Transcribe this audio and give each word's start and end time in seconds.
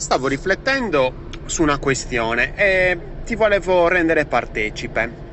stavo 0.00 0.28
riflettendo 0.28 1.28
su 1.44 1.62
una 1.62 1.78
questione 1.78 2.56
e 2.56 2.98
ti 3.22 3.34
volevo 3.34 3.86
rendere 3.86 4.24
partecipe. 4.24 5.28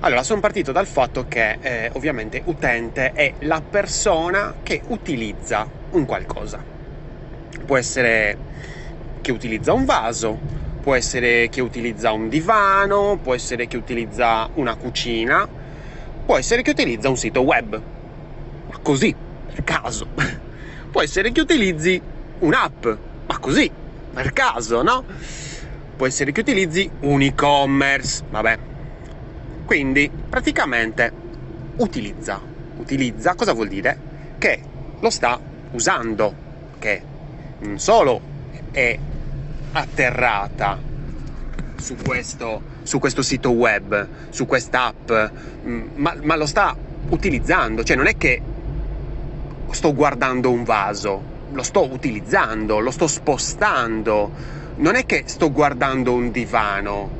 Allora, 0.00 0.22
sono 0.22 0.40
partito 0.40 0.72
dal 0.72 0.86
fatto 0.86 1.26
che 1.28 1.58
eh, 1.60 1.90
ovviamente 1.92 2.40
utente 2.46 3.12
è 3.12 3.34
la 3.40 3.60
persona 3.60 4.54
che 4.62 4.80
utilizza 4.88 5.68
un 5.90 6.06
qualcosa. 6.06 6.64
Può 7.66 7.76
essere 7.76 8.36
che 9.20 9.30
utilizza 9.30 9.74
un 9.74 9.84
vaso, 9.84 10.38
può 10.80 10.94
essere 10.94 11.50
che 11.50 11.60
utilizza 11.60 12.12
un 12.12 12.30
divano, 12.30 13.18
può 13.22 13.34
essere 13.34 13.66
che 13.66 13.76
utilizza 13.76 14.48
una 14.54 14.74
cucina, 14.74 15.46
può 16.24 16.38
essere 16.38 16.62
che 16.62 16.70
utilizza 16.70 17.10
un 17.10 17.18
sito 17.18 17.42
web. 17.42 17.80
Ma 18.70 18.78
così, 18.78 19.14
per 19.52 19.62
caso. 19.62 20.06
può 20.90 21.02
essere 21.02 21.30
che 21.30 21.42
utilizzi 21.42 22.00
un'app, 22.40 22.86
ma 23.26 23.38
così, 23.38 23.70
per 24.12 24.32
caso, 24.32 24.82
no? 24.82 25.04
Può 25.96 26.06
essere 26.06 26.32
che 26.32 26.40
utilizzi 26.40 26.90
un 27.00 27.22
e-commerce, 27.22 28.24
vabbè. 28.28 28.58
Quindi, 29.64 30.10
praticamente, 30.28 31.12
utilizza. 31.76 32.40
Utilizza 32.76 33.34
cosa 33.34 33.52
vuol 33.52 33.68
dire? 33.68 33.98
Che 34.38 34.60
lo 35.00 35.10
sta 35.10 35.38
usando, 35.72 36.34
che 36.78 37.02
non 37.60 37.78
solo 37.78 38.20
è 38.70 38.98
atterrata 39.72 40.78
su 41.76 41.96
questo, 41.96 42.62
su 42.82 42.98
questo 42.98 43.22
sito 43.22 43.50
web, 43.50 44.06
su 44.30 44.46
questa 44.46 44.86
app, 44.86 45.12
mm, 45.66 45.88
ma, 45.94 46.14
ma 46.22 46.36
lo 46.36 46.46
sta 46.46 46.76
utilizzando, 47.08 47.82
cioè 47.82 47.96
non 47.96 48.06
è 48.06 48.16
che 48.16 48.40
sto 49.70 49.94
guardando 49.94 50.50
un 50.50 50.64
vaso, 50.64 51.31
lo 51.52 51.62
sto 51.62 51.90
utilizzando, 51.90 52.78
lo 52.78 52.90
sto 52.90 53.06
spostando. 53.06 54.30
Non 54.76 54.94
è 54.94 55.04
che 55.04 55.24
sto 55.26 55.52
guardando 55.52 56.12
un 56.12 56.30
divano, 56.30 57.10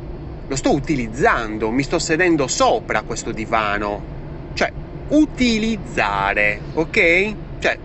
lo 0.47 0.56
sto 0.56 0.73
utilizzando, 0.73 1.70
mi 1.70 1.83
sto 1.83 1.98
sedendo 1.98 2.47
sopra 2.47 3.03
questo 3.03 3.31
divano. 3.33 4.11
Cioè, 4.55 4.73
utilizzare, 5.09 6.61
ok? 6.75 7.34
Cioè, 7.59 7.79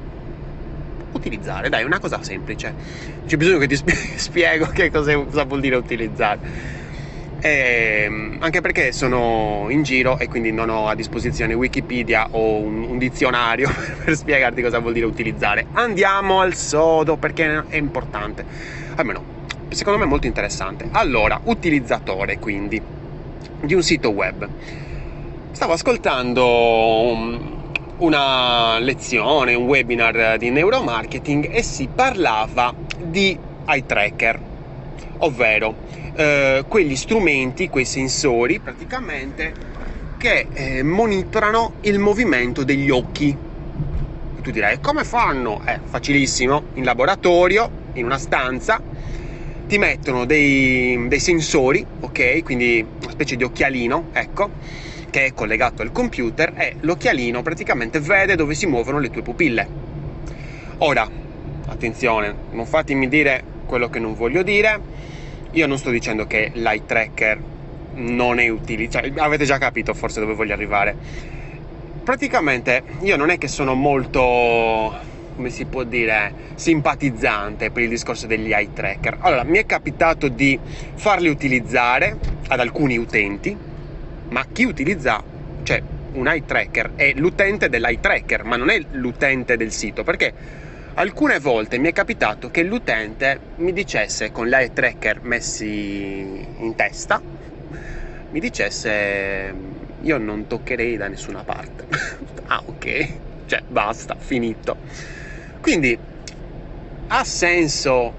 utilizzare, 1.12 1.70
dai, 1.70 1.82
è 1.82 1.86
una 1.86 2.00
cosa 2.00 2.24
semplice. 2.24 2.74
C'è 3.26 3.38
bisogno 3.38 3.58
che 3.58 3.68
ti 3.68 3.76
spiego 4.18 4.68
che 4.68 4.90
cosa, 4.90 5.16
cosa 5.16 5.44
vuol 5.44 5.60
dire 5.60 5.76
utilizzare. 5.76 6.40
E, 7.40 8.04
ehm, 8.06 8.38
anche 8.40 8.62
perché 8.62 8.92
sono 8.92 9.68
in 9.70 9.84
giro 9.84 10.18
e 10.18 10.28
quindi 10.28 10.52
non 10.52 10.70
ho 10.70 10.88
a 10.88 10.96
disposizione 10.96 11.54
Wikipedia 11.54 12.28
o 12.32 12.58
un, 12.58 12.84
un 12.84 12.98
dizionario 12.98 13.70
per 14.04 14.16
spiegarti 14.16 14.62
cosa 14.62 14.80
vuol 14.80 14.94
dire 14.94 15.06
utilizzare. 15.06 15.68
Andiamo 15.74 16.42
al 16.42 16.56
sodo 16.56 17.18
perché 17.18 17.64
è 17.68 17.78
importante, 17.78 18.46
almeno 18.96 19.36
secondo 19.70 20.00
me 20.00 20.06
è 20.06 20.08
molto 20.08 20.28
interessante. 20.28 20.88
Allora, 20.92 21.40
utilizzatore 21.44 22.40
quindi 22.40 22.82
di 23.62 23.74
un 23.74 23.84
sito 23.84 24.10
web. 24.10 24.48
Stavo 25.52 25.74
ascoltando 25.74 27.56
una 27.98 28.78
lezione, 28.80 29.56
un 29.56 29.66
webinar 29.66 30.38
di 30.38 30.50
neuromarketing 30.52 31.50
e 31.52 31.64
si 31.64 31.90
parlava 31.94 32.74
di 32.98 33.38
eye 33.66 33.86
tracker, 33.86 34.40
ovvero 35.18 35.76
eh, 36.18 36.66
quegli 36.68 36.96
strumenti, 36.96 37.70
quei 37.70 37.86
sensori 37.86 38.60
praticamente 38.60 39.54
che 40.18 40.48
eh, 40.52 40.84
monitorano 40.84 41.74
il 41.82 42.00
movimento 42.00 42.64
degli 42.64 42.90
occhi. 42.90 43.36
E 44.38 44.42
tu 44.42 44.50
direi 44.50 44.80
come 44.82 45.04
fanno? 45.04 45.62
È 45.64 45.80
facilissimo, 45.84 46.64
in 46.74 46.84
laboratorio, 46.84 47.70
in 47.94 48.06
una 48.06 48.18
stanza, 48.18 48.82
ti 49.68 49.78
mettono 49.78 50.26
dei, 50.26 51.08
dei 51.08 51.20
sensori, 51.20 51.86
ok? 52.00 52.44
Quindi 52.44 52.84
una 53.02 53.12
specie 53.12 53.36
di 53.36 53.44
occhialino, 53.44 54.06
ecco, 54.12 54.50
che 55.12 55.26
è 55.26 55.34
collegato 55.34 55.84
al 55.84 55.92
computer 55.92 56.54
e 56.56 56.78
l'occhialino 56.80 57.44
praticamente 57.44 58.00
vede 58.00 58.36
dove 58.36 58.56
si 58.56 58.66
muovono 58.66 58.98
le 59.00 59.12
tue 59.12 59.22
pupille. 59.22 59.68
Ora, 60.80 61.08
attenzione, 61.68 62.34
non 62.52 62.66
fatemi 62.66 63.08
dire 63.08 63.44
quello 63.68 63.90
che 63.90 64.00
non 64.00 64.16
voglio 64.16 64.42
dire, 64.42 64.80
io 65.52 65.68
non 65.68 65.78
sto 65.78 65.90
dicendo 65.90 66.26
che 66.26 66.52
l'eye 66.54 66.86
tracker 66.86 67.40
non 67.96 68.40
è 68.40 68.48
utile, 68.48 68.90
cioè, 68.90 69.12
avete 69.18 69.46
già 69.46 69.58
capito 69.58 69.94
forse 69.94 70.20
dove 70.20 70.34
voglio 70.34 70.54
arrivare. 70.54 70.96
Praticamente 72.04 72.84
io 73.02 73.18
non 73.18 73.30
è 73.30 73.38
che 73.38 73.48
sono 73.48 73.74
molto, 73.74 74.94
come 75.36 75.50
si 75.50 75.66
può 75.66 75.84
dire, 75.84 76.32
simpatizzante 76.56 77.72
per 77.72 77.84
il 77.84 77.90
discorso 77.90 78.28
degli 78.28 78.52
eye 78.52 78.72
tracker. 78.74 79.18
Allora, 79.20 79.44
mi 79.44 79.58
è 79.58 79.66
capitato 79.66 80.28
di 80.28 80.60
farli 80.96 81.28
utilizzare 81.28 82.18
ad 82.48 82.60
alcuni 82.60 82.98
utenti, 82.98 83.56
ma 84.30 84.46
chi 84.52 84.64
utilizza, 84.64 85.22
cioè 85.64 85.82
un 86.14 86.28
eye 86.28 86.46
tracker 86.46 86.92
è 86.96 87.14
l'utente 87.16 87.68
dell'eye 87.68 88.00
tracker, 88.00 88.44
ma 88.44 88.56
non 88.56 88.70
è 88.70 88.80
l'utente 88.92 89.58
del 89.58 89.72
sito, 89.72 90.04
perché 90.04 90.34
Alcune 91.00 91.38
volte 91.38 91.78
mi 91.78 91.90
è 91.90 91.94
capitato 91.94 92.50
che 92.50 92.64
l'utente 92.64 93.40
mi 93.58 93.72
dicesse 93.72 94.32
con 94.32 94.48
l'eye 94.48 94.74
tracker 94.74 95.20
messi 95.22 95.64
in 95.68 96.74
testa, 96.76 97.22
mi 98.32 98.40
dicesse 98.40 99.54
io 100.02 100.18
non 100.18 100.48
toccherei 100.48 100.98
da 100.98 101.08
nessuna 101.08 101.44
parte. 101.44 101.86
ah 102.50 102.64
ok, 102.66 103.20
cioè 103.46 103.62
basta, 103.68 104.16
finito. 104.18 104.78
Quindi 105.62 105.96
ha 107.10 107.24
senso 107.24 108.16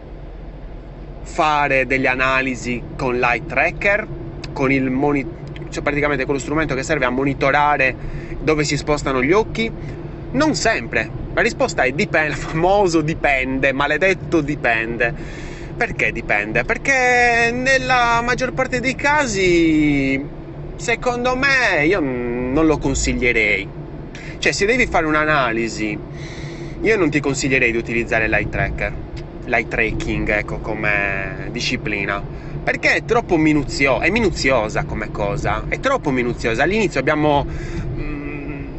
fare 1.25 1.85
delle 1.85 2.07
analisi 2.07 2.81
con 2.95 3.19
l'eye 3.19 3.43
tracker, 3.45 4.07
con 4.53 4.71
il 4.71 4.89
monitor, 4.89 5.33
cioè 5.69 5.83
praticamente 5.83 6.25
con 6.25 6.35
lo 6.35 6.41
strumento 6.41 6.77
che 6.77 6.85
serve 6.85 7.07
a 7.07 7.11
monitorare 7.11 7.97
dove 8.39 8.63
si 8.63 8.77
spostano 8.77 9.21
gli 9.21 9.33
occhi? 9.33 9.69
Non 10.31 10.55
sempre, 10.55 11.11
la 11.39 11.45
risposta 11.45 11.85
è 11.85 11.93
dipende, 11.93 12.35
famoso 12.35 13.01
dipende, 13.01 13.73
maledetto 13.73 14.41
dipende. 14.41 15.15
Perché 15.77 16.11
dipende? 16.11 16.65
Perché 16.65 17.51
nella 17.53 18.21
maggior 18.25 18.53
parte 18.53 18.81
dei 18.81 18.97
casi, 18.97 20.21
secondo 20.75 21.37
me, 21.37 21.85
io 21.87 22.01
non 22.01 22.67
lo 22.67 22.79
consiglierei. 22.79 23.69
Cioè, 24.39 24.51
se 24.51 24.67
devi 24.67 24.87
fare 24.87 25.07
un'analisi, 25.07 25.97
io 26.81 26.97
non 26.97 27.09
ti 27.09 27.21
consiglierei 27.21 27.71
di 27.71 27.79
utilizzare 27.79 28.27
l'eye 28.27 28.49
tracker, 28.49 28.93
l'eye 29.45 29.69
tracking, 29.69 30.29
ecco, 30.31 30.59
come 30.59 31.51
disciplina. 31.53 32.21
Perché 32.65 32.95
è 32.95 33.05
troppo 33.05 33.37
minuziosa, 33.37 34.05
è 34.05 34.11
minuziosa 34.11 34.83
come 34.83 35.13
cosa, 35.13 35.67
è 35.69 35.79
troppo 35.79 36.11
minuziosa. 36.11 36.65
All'inizio 36.65 36.99
abbiamo 36.99 37.47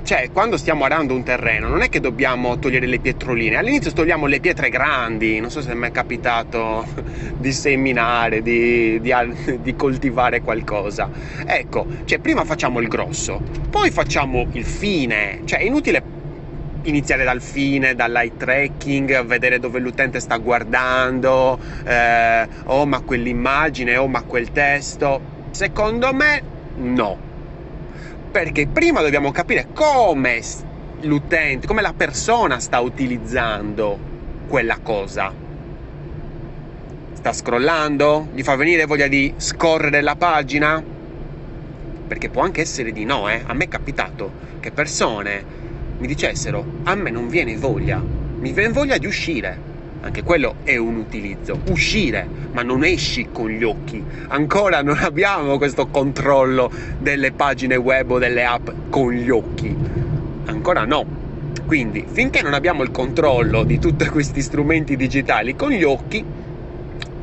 cioè, 0.10 0.32
quando 0.32 0.58
stiamo 0.58 0.86
arando 0.86 1.14
un 1.14 1.22
terreno, 1.22 1.68
non 1.68 1.84
è 1.84 1.90
che 1.90 2.00
dobbiamo 2.00 2.58
togliere 2.58 2.88
le 2.88 2.98
pietroline. 2.98 3.58
All'inizio 3.58 3.94
togliamo 3.94 4.26
le 4.26 4.40
pietre 4.40 4.70
grandi. 4.70 5.40
Non 5.40 5.52
so 5.52 5.62
se 5.62 5.76
mi 5.76 5.86
è 5.86 5.92
capitato 5.92 6.84
di 7.38 7.52
seminare, 7.52 8.42
di, 8.42 9.00
di, 9.02 9.14
di 9.62 9.76
coltivare 9.76 10.42
qualcosa. 10.42 11.12
Ecco, 11.46 11.86
cioè, 12.06 12.18
prima 12.18 12.44
facciamo 12.44 12.80
il 12.80 12.88
grosso, 12.88 13.40
poi 13.70 13.92
facciamo 13.92 14.48
il 14.54 14.66
fine. 14.66 15.42
Cioè, 15.46 15.60
è 15.60 15.64
inutile 15.66 16.02
iniziare 16.86 17.24
dal 17.24 17.40
fine, 17.40 17.94
dall'eye 17.94 18.36
tracking, 18.36 19.24
vedere 19.26 19.60
dove 19.60 19.78
l'utente 19.78 20.20
sta 20.20 20.38
guardando, 20.38 21.60
eh, 21.86 22.48
oh 22.64 22.88
ma 22.88 23.00
quell'immagine, 23.02 23.96
oh 23.96 24.08
ma 24.08 24.24
quel 24.24 24.52
testo. 24.52 25.22
Secondo 25.52 26.12
me 26.16 26.42
no 26.78 27.29
perché 28.32 28.68
prima 28.68 29.02
dobbiamo 29.02 29.32
capire 29.32 29.68
come 29.74 30.42
l'utente, 31.02 31.66
come 31.66 31.82
la 31.82 31.94
persona 31.94 32.60
sta 32.60 32.80
utilizzando 32.80 33.98
quella 34.48 34.78
cosa. 34.82 35.34
Sta 37.14 37.34
scrollando? 37.34 38.28
Gli 38.34 38.44
fa 38.44 38.56
venire 38.56 38.86
voglia 38.86 39.08
di 39.08 39.34
scorrere 39.38 40.02
la 40.02 40.16
pagina? 40.16 40.82
Perché 42.08 42.30
può 42.30 42.44
anche 42.44 42.62
essere 42.62 42.92
di 42.92 43.06
no, 43.06 43.30
eh? 43.30 43.44
A 43.46 43.54
me 43.54 43.66
è 43.66 43.68
capitato 43.68 44.32
che 44.60 44.72
persone 44.72 45.44
mi 45.98 46.08
dicessero: 46.08 46.66
A 46.84 46.96
me 46.96 47.10
non 47.10 47.28
viene 47.28 47.56
voglia, 47.58 48.02
mi 48.40 48.52
viene 48.52 48.74
voglia 48.74 48.98
di 48.98 49.06
uscire 49.06 49.69
anche 50.02 50.24
quello 50.24 50.56
è 50.64 50.78
un 50.78 50.96
utilizzo, 50.96 51.60
uscire, 51.70 52.28
ma 52.52 52.62
non 52.62 52.84
esci 52.84 53.30
con 53.32 53.50
gli 53.50 53.64
occhi. 53.64 54.04
Ancora 54.28 54.82
non 54.82 54.98
abbiamo 55.04 55.58
questo 55.58 55.88
controllo 55.88 56.72
delle 56.98 57.32
pagine 57.32 57.76
web 57.76 58.12
o 58.12 58.20
delle 58.20 58.46
app 58.46 58.70
con 58.90 59.12
gli 59.12 59.30
occhi. 59.30 59.76
Ancora 60.46 60.86
no. 60.86 61.18
Quindi, 61.66 62.06
finché 62.10 62.42
non 62.42 62.54
abbiamo 62.54 62.82
il 62.84 62.92
controllo 62.92 63.64
di 63.64 63.78
tutti 63.78 64.08
questi 64.10 64.42
strumenti 64.42 64.96
digitali 64.96 65.56
con 65.56 65.72
gli 65.72 65.84
occhi, 65.84 66.24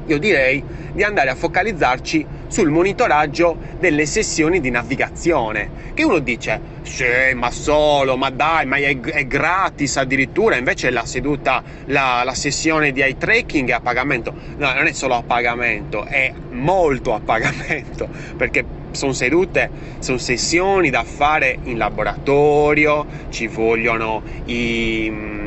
io 0.07 0.19
direi 0.19 0.63
di 0.93 1.03
andare 1.03 1.31
a 1.31 1.35
focalizzarci 1.35 2.27
sul 2.49 2.71
monitoraggio 2.71 3.57
delle 3.79 4.07
sessioni 4.07 4.61
di 4.61 4.71
navigazione. 4.71 5.85
Che 5.95 6.03
uno 6.05 6.19
dice, 6.19 6.61
sì, 6.83 7.05
ma 7.35 7.51
solo, 7.51 8.17
ma 8.17 8.31
dai, 8.31 8.67
ma 8.67 8.77
è, 8.77 8.99
è 8.99 9.27
gratis 9.27 9.97
addirittura, 9.97 10.57
invece 10.57 10.91
la 10.91 11.05
seduta, 11.05 11.63
la, 11.87 12.23
la, 12.25 12.35
sessione 12.35 12.93
di 12.93 13.01
eye 13.01 13.17
tracking 13.17 13.71
è 13.71 13.73
a 13.73 13.81
pagamento. 13.81 14.33
No, 14.57 14.73
non 14.73 14.87
è 14.87 14.93
solo 14.93 15.15
a 15.15 15.23
pagamento, 15.23 16.05
è 16.05 16.33
molto 16.51 17.15
a 17.15 17.21
pagamento, 17.21 18.09
perché 18.37 18.65
sono 18.93 19.13
sedute, 19.13 19.71
sono 19.99 20.19
sessioni 20.19 20.91
da 20.91 21.05
fare 21.05 21.59
in 21.65 21.77
laboratorio, 21.77 23.07
ci 23.29 23.47
vogliono 23.47 24.23
i 24.47 25.46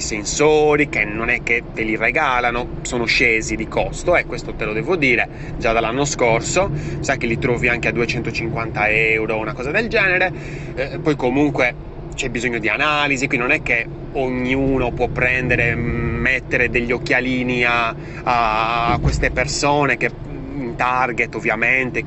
i 0.00 0.02
sensori 0.02 0.88
che 0.88 1.04
non 1.04 1.28
è 1.28 1.42
che 1.42 1.62
te 1.74 1.82
li 1.82 1.94
regalano, 1.94 2.78
sono 2.82 3.04
scesi 3.04 3.54
di 3.54 3.68
costo 3.68 4.16
e 4.16 4.20
eh, 4.20 4.26
questo 4.26 4.54
te 4.54 4.64
lo 4.64 4.72
devo 4.72 4.96
dire 4.96 5.28
già 5.58 5.72
dall'anno 5.72 6.04
scorso, 6.04 6.70
sai 7.00 7.18
che 7.18 7.26
li 7.26 7.38
trovi 7.38 7.68
anche 7.68 7.88
a 7.88 7.92
250 7.92 8.88
euro, 8.88 9.36
una 9.36 9.52
cosa 9.52 9.70
del 9.70 9.88
genere, 9.88 10.32
eh, 10.74 10.98
poi 11.00 11.14
comunque 11.16 11.88
c'è 12.14 12.30
bisogno 12.30 12.58
di 12.58 12.68
analisi, 12.68 13.28
qui 13.28 13.36
non 13.36 13.50
è 13.50 13.62
che 13.62 13.86
ognuno 14.12 14.90
può 14.90 15.08
prendere, 15.08 15.74
mettere 15.74 16.70
degli 16.70 16.90
occhialini 16.90 17.64
a, 17.64 17.94
a 18.24 18.98
queste 19.00 19.30
persone 19.30 19.96
che 19.96 20.10
in 20.28 20.74
target 20.76 21.34
ovviamente 21.34 22.02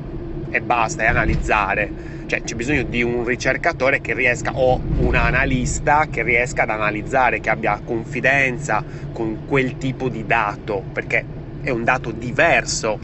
e 0.50 0.60
basta, 0.60 1.04
e 1.04 1.06
analizzare 1.06 2.13
cioè 2.26 2.42
c'è 2.42 2.54
bisogno 2.54 2.82
di 2.82 3.02
un 3.02 3.24
ricercatore 3.24 4.00
che 4.00 4.14
riesca 4.14 4.52
o 4.54 4.80
un 4.96 5.14
analista 5.14 6.06
che 6.10 6.22
riesca 6.22 6.62
ad 6.62 6.70
analizzare, 6.70 7.40
che 7.40 7.50
abbia 7.50 7.80
confidenza 7.84 8.82
con 9.12 9.44
quel 9.46 9.76
tipo 9.78 10.08
di 10.08 10.26
dato, 10.26 10.84
perché 10.92 11.24
è 11.60 11.70
un 11.70 11.84
dato 11.84 12.10
diverso 12.10 12.98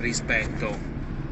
rispetto 0.00 0.86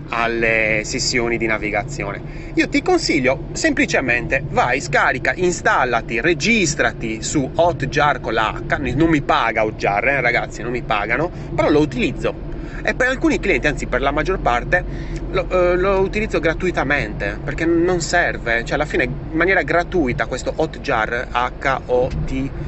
alle 0.09 0.83
sessioni 0.85 1.37
di 1.37 1.47
navigazione. 1.47 2.23
Io 2.55 2.69
ti 2.69 2.83
consiglio 2.83 3.45
semplicemente 3.53 4.45
vai, 4.51 4.81
scarica, 4.81 5.33
installati, 5.35 6.21
registrati 6.21 7.23
su 7.23 7.49
Hotjar 7.55 8.21
con 8.21 8.35
la 8.35 8.63
H, 8.67 8.95
non 8.95 9.09
mi 9.09 9.21
paga 9.23 9.65
Hotjar, 9.65 10.09
eh, 10.09 10.21
ragazzi, 10.21 10.63
non 10.63 10.71
mi 10.71 10.83
pagano, 10.83 11.31
però 11.55 11.71
lo 11.71 11.81
utilizzo 11.81 12.46
e 12.87 12.95
per 12.95 13.09
alcuni 13.09 13.41
clienti, 13.41 13.67
anzi 13.67 13.87
per 13.87 14.01
la 14.01 14.13
maggior 14.13 14.39
parte, 14.39 14.85
lo, 15.31 15.45
eh, 15.51 15.75
lo 15.75 15.99
utilizzo 15.99 16.39
gratuitamente 16.39 17.37
perché 17.43 17.65
non 17.65 18.01
serve, 18.01 18.65
cioè 18.65 18.75
alla 18.75 18.85
fine 18.85 19.03
in 19.03 19.13
maniera 19.33 19.63
gratuita 19.63 20.27
questo 20.27 20.53
Hotjar 20.55 21.27
H-O-T-J-A-R, 21.33 22.61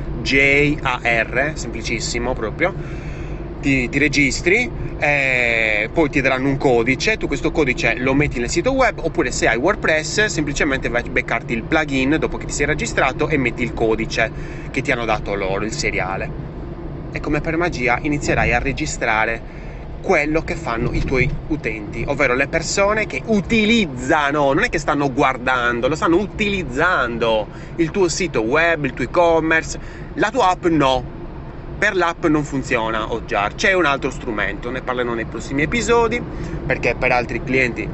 semplicissimo 1.54 2.32
proprio, 2.34 2.74
ti, 3.60 3.88
ti 3.88 3.98
registri, 3.98 4.68
eh, 4.98 5.88
poi 5.92 6.10
ti 6.10 6.20
daranno 6.20 6.48
un 6.48 6.56
codice, 6.56 7.16
tu 7.16 7.28
questo 7.28 7.52
codice 7.52 7.94
lo 7.98 8.12
metti 8.12 8.40
nel 8.40 8.50
sito 8.50 8.72
web 8.72 8.98
oppure 8.98 9.30
se 9.30 9.46
hai 9.46 9.56
WordPress 9.56 10.24
semplicemente 10.24 10.88
vai 10.88 11.04
a 11.06 11.10
beccarti 11.10 11.52
il 11.52 11.62
plugin 11.62 12.16
dopo 12.18 12.38
che 12.38 12.46
ti 12.46 12.52
sei 12.52 12.66
registrato 12.66 13.28
e 13.28 13.36
metti 13.36 13.62
il 13.62 13.72
codice 13.72 14.32
che 14.72 14.82
ti 14.82 14.90
hanno 14.90 15.04
dato 15.04 15.36
loro, 15.36 15.64
il 15.64 15.70
seriale. 15.70 16.46
E 17.12 17.20
come 17.20 17.40
per 17.40 17.56
magia 17.56 18.00
inizierai 18.02 18.52
a 18.52 18.58
registrare 18.58 19.66
quello 20.00 20.42
che 20.42 20.54
fanno 20.54 20.92
i 20.92 21.04
tuoi 21.04 21.28
utenti, 21.48 22.04
ovvero 22.06 22.34
le 22.34 22.48
persone 22.48 23.06
che 23.06 23.22
utilizzano, 23.26 24.52
non 24.52 24.64
è 24.64 24.68
che 24.68 24.78
stanno 24.78 25.12
guardando, 25.12 25.88
lo 25.88 25.94
stanno 25.94 26.16
utilizzando 26.16 27.46
il 27.76 27.90
tuo 27.90 28.08
sito 28.08 28.42
web, 28.42 28.84
il 28.84 28.94
tuo 28.94 29.04
e-commerce, 29.04 29.78
la 30.14 30.30
tua 30.30 30.50
app 30.50 30.66
no. 30.66 31.16
Per 31.78 31.94
l'app 31.94 32.24
non 32.26 32.42
funziona 32.42 33.12
Hotjar, 33.12 33.54
c'è 33.54 33.72
un 33.72 33.84
altro 33.84 34.10
strumento, 34.10 34.70
ne 34.70 34.82
parlerò 34.82 35.14
nei 35.14 35.26
prossimi 35.26 35.62
episodi, 35.62 36.20
perché 36.66 36.96
per 36.96 37.12
altri 37.12 37.42
clienti 37.42 37.88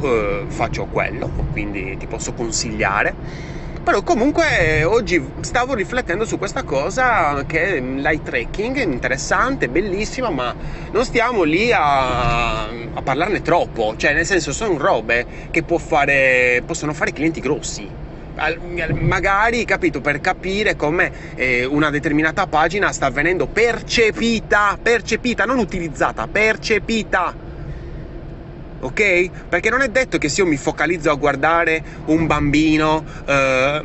uh, 0.00 0.48
faccio 0.48 0.86
quello, 0.86 1.30
quindi 1.52 1.96
ti 1.96 2.06
posso 2.06 2.32
consigliare 2.32 3.62
però 3.84 4.02
comunque 4.02 4.82
oggi 4.82 5.22
stavo 5.42 5.74
riflettendo 5.74 6.24
su 6.24 6.38
questa 6.38 6.62
cosa 6.62 7.44
che 7.46 7.78
l'eye 7.80 8.22
tracking 8.22 8.78
è 8.78 8.82
interessante, 8.82 9.68
bellissima, 9.68 10.30
ma 10.30 10.56
non 10.90 11.04
stiamo 11.04 11.42
lì 11.42 11.70
a, 11.70 12.62
a 12.62 13.02
parlarne 13.02 13.42
troppo. 13.42 13.94
Cioè, 13.96 14.14
nel 14.14 14.24
senso, 14.24 14.52
sono 14.52 14.78
robe 14.78 15.26
che 15.50 15.62
fare, 15.76 16.62
possono 16.64 16.94
fare 16.94 17.12
clienti 17.12 17.40
grossi 17.40 18.02
magari 18.94 19.64
capito 19.64 20.00
per 20.00 20.20
capire 20.20 20.74
come 20.74 21.12
eh, 21.36 21.64
una 21.64 21.88
determinata 21.90 22.48
pagina 22.48 22.90
sta 22.90 23.08
venendo 23.08 23.46
percepita 23.46 24.76
percepita 24.82 25.44
non 25.44 25.58
utilizzata 25.58 26.26
percepita 26.26 27.43
ok? 28.84 29.30
Perché 29.48 29.70
non 29.70 29.80
è 29.80 29.88
detto 29.88 30.18
che 30.18 30.28
se 30.28 30.42
io 30.42 30.46
mi 30.46 30.56
focalizzo 30.56 31.10
a 31.10 31.14
guardare 31.14 31.82
un 32.06 32.26
bambino 32.26 33.02
eh, 33.24 33.82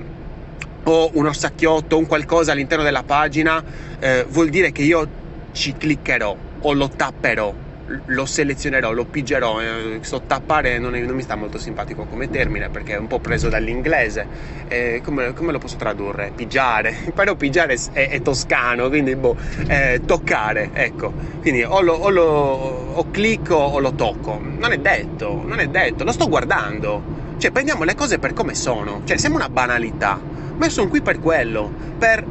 o 0.83 1.11
orsacchiotto, 1.13 1.97
un 1.97 2.05
qualcosa 2.05 2.51
all'interno 2.51 2.83
della 2.83 3.03
pagina, 3.03 3.63
eh, 3.99 4.25
vuol 4.27 4.49
dire 4.49 4.71
che 4.71 4.81
io 4.81 5.07
ci 5.53 5.73
cliccherò 5.73 6.35
o 6.61 6.73
lo 6.73 6.89
tapperò 6.89 7.67
lo 8.05 8.25
selezionerò, 8.25 8.91
lo 8.91 9.05
pigerò. 9.05 9.61
Eh, 9.61 9.99
sto 10.01 10.21
tappare 10.21 10.77
non, 10.79 10.95
è, 10.95 10.99
non, 11.01 11.15
mi 11.15 11.21
sta 11.21 11.35
molto 11.35 11.57
simpatico 11.57 12.05
come 12.05 12.29
termine 12.29 12.69
perché 12.69 12.93
è 12.93 12.97
un 12.97 13.07
po' 13.07 13.19
preso 13.19 13.49
dall'inglese. 13.49 14.27
Eh, 14.67 15.01
come, 15.03 15.33
come, 15.33 15.51
lo 15.51 15.59
posso 15.59 15.77
tradurre? 15.77 16.31
Pigiare. 16.35 16.95
Però 17.13 17.35
pigiare 17.35 17.77
è, 17.91 18.09
è 18.09 18.21
toscano, 18.21 18.89
quindi 18.89 19.15
boh, 19.15 19.35
eh, 19.67 20.01
toccare, 20.05 20.69
ecco. 20.73 21.11
Quindi 21.41 21.63
o, 21.63 21.81
lo, 21.81 21.93
o, 21.93 22.09
lo, 22.09 22.23
o 22.23 23.09
clicco 23.11 23.55
o 23.55 23.79
lo 23.79 23.93
tocco. 23.93 24.39
Non 24.39 24.71
è 24.71 24.77
detto, 24.77 25.43
non 25.45 25.59
è 25.59 25.67
detto, 25.67 26.03
lo 26.03 26.11
sto 26.11 26.27
guardando. 26.27 27.17
Cioè, 27.37 27.51
prendiamo 27.51 27.83
le 27.83 27.95
cose 27.95 28.19
per 28.19 28.33
come 28.33 28.53
sono. 28.53 29.01
Cioè, 29.05 29.17
sembra 29.17 29.45
una 29.45 29.53
banalità, 29.53 30.19
ma 30.57 30.65
io 30.65 30.71
sono 30.71 30.89
qui 30.89 31.01
per 31.01 31.19
quello, 31.19 31.71
per 31.97 32.25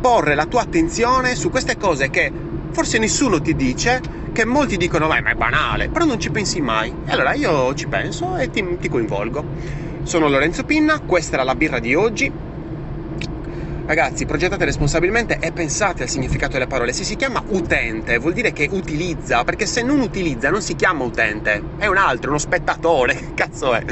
porre 0.00 0.34
la 0.34 0.46
tua 0.46 0.62
attenzione 0.62 1.36
su 1.36 1.48
queste 1.48 1.76
cose 1.76 2.10
che 2.10 2.30
forse 2.72 2.98
nessuno 2.98 3.40
ti 3.40 3.54
dice 3.54 4.00
che 4.32 4.44
molti 4.44 4.76
dicono 4.76 5.06
ma 5.06 5.18
è 5.18 5.34
banale, 5.34 5.88
però 5.88 6.04
non 6.04 6.18
ci 6.18 6.30
pensi 6.30 6.60
mai. 6.60 6.92
E 7.04 7.12
allora 7.12 7.34
io 7.34 7.74
ci 7.74 7.86
penso 7.86 8.36
e 8.36 8.50
ti, 8.50 8.78
ti 8.80 8.88
coinvolgo. 8.88 9.44
Sono 10.02 10.28
Lorenzo 10.28 10.64
Pinna, 10.64 11.00
questa 11.00 11.34
era 11.34 11.44
la 11.44 11.54
birra 11.54 11.78
di 11.78 11.94
oggi. 11.94 12.32
Ragazzi, 13.84 14.26
progettate 14.26 14.64
responsabilmente 14.64 15.38
e 15.38 15.52
pensate 15.52 16.04
al 16.04 16.08
significato 16.08 16.52
delle 16.52 16.66
parole. 16.66 16.92
Se 16.92 17.04
si 17.04 17.16
chiama 17.16 17.42
utente, 17.48 18.16
vuol 18.18 18.32
dire 18.32 18.52
che 18.52 18.68
utilizza, 18.70 19.44
perché 19.44 19.66
se 19.66 19.82
non 19.82 20.00
utilizza 20.00 20.50
non 20.50 20.62
si 20.62 20.74
chiama 20.76 21.04
utente, 21.04 21.62
è 21.76 21.86
un 21.86 21.96
altro, 21.96 22.30
uno 22.30 22.38
spettatore. 22.38 23.14
Che 23.22 23.34
cazzo 23.34 23.74
è? 23.74 23.82